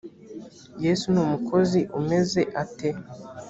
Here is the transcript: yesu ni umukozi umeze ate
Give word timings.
yesu 0.83 1.05
ni 1.11 1.19
umukozi 1.25 1.79
umeze 1.99 2.41
ate 2.63 2.89